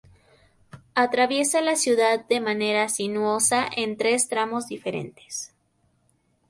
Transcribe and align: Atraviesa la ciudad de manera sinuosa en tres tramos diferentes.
Atraviesa 0.95 1.61
la 1.61 1.75
ciudad 1.75 2.25
de 2.25 2.39
manera 2.41 2.89
sinuosa 2.89 3.67
en 3.71 3.97
tres 3.97 4.27
tramos 4.27 4.65
diferentes. 4.67 5.53